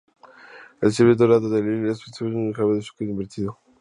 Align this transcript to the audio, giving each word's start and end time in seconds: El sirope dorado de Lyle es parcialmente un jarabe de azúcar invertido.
El 0.81 0.91
sirope 0.91 1.15
dorado 1.15 1.47
de 1.47 1.61
Lyle 1.61 1.91
es 1.91 1.99
parcialmente 2.03 2.41
un 2.47 2.53
jarabe 2.53 2.73
de 2.73 2.79
azúcar 2.79 3.07
invertido. 3.07 3.59